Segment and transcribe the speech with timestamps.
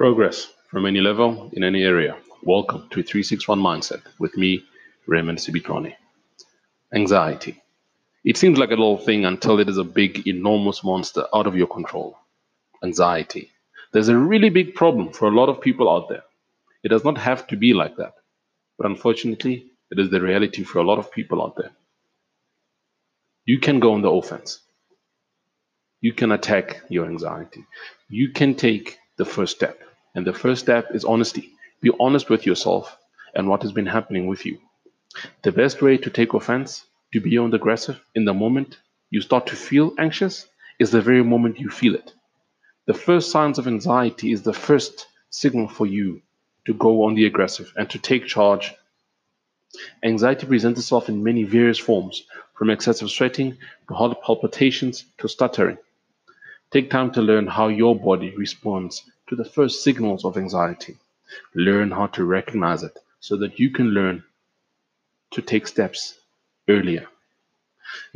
[0.00, 2.16] Progress from any level in any area.
[2.42, 4.64] Welcome to 361 Mindset with me,
[5.06, 5.94] Raymond Sibitroni.
[6.94, 7.62] Anxiety.
[8.24, 11.54] It seems like a little thing until it is a big, enormous monster out of
[11.54, 12.16] your control.
[12.82, 13.50] Anxiety.
[13.92, 16.22] There's a really big problem for a lot of people out there.
[16.82, 18.14] It does not have to be like that,
[18.78, 21.72] but unfortunately, it is the reality for a lot of people out there.
[23.44, 24.60] You can go on the offense.
[26.00, 27.66] You can attack your anxiety.
[28.08, 29.78] You can take the first step
[30.14, 31.52] and the first step is honesty.
[31.80, 32.96] Be honest with yourself
[33.34, 34.58] and what has been happening with you.
[35.42, 38.78] The best way to take offense, to be on the aggressive in the moment
[39.10, 40.46] you start to feel anxious,
[40.78, 42.12] is the very moment you feel it.
[42.86, 46.22] The first signs of anxiety is the first signal for you
[46.66, 48.72] to go on the aggressive and to take charge.
[50.02, 52.24] Anxiety presents itself in many various forms,
[52.54, 53.56] from excessive sweating
[53.88, 55.78] to heart palpitations to stuttering.
[56.70, 60.96] Take time to learn how your body responds to the first signals of anxiety.
[61.54, 64.24] Learn how to recognize it so that you can learn
[65.30, 66.18] to take steps
[66.68, 67.06] earlier.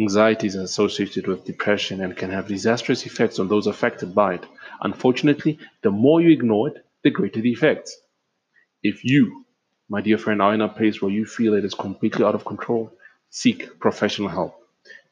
[0.01, 4.47] Anxiety is associated with depression and can have disastrous effects on those affected by it.
[4.81, 7.97] Unfortunately, the more you ignore it, the greater the effects.
[8.83, 9.45] If you,
[9.89, 12.45] my dear friend, are in a place where you feel it is completely out of
[12.45, 12.93] control,
[13.31, 14.61] seek professional help.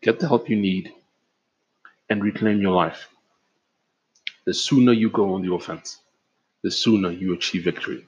[0.00, 0.92] Get the help you need
[2.10, 3.08] and reclaim your life
[4.44, 5.98] the sooner you go on the offense,
[6.62, 8.06] the sooner you achieve victory.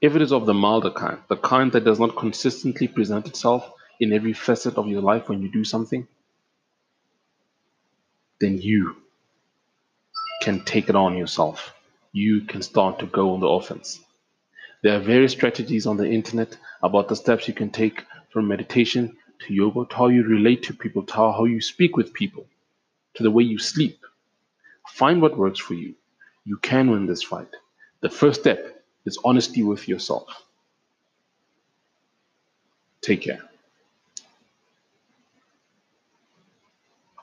[0.00, 3.70] If it is of the milder kind, the kind that does not consistently present itself
[3.98, 6.06] in every facet of your life when you do something,
[8.40, 8.96] then you
[10.42, 11.74] can take it on yourself.
[12.12, 14.00] You can start to go on the offense.
[14.82, 19.16] There are various strategies on the internet about the steps you can take from meditation
[19.40, 22.46] to yoga to how you relate to people, to how you speak with people,
[23.14, 23.98] to the way you sleep,
[24.88, 25.94] Find what works for you.
[26.44, 27.48] You can win this fight.
[28.00, 30.28] The first step is honesty with yourself.
[33.00, 33.40] Take care.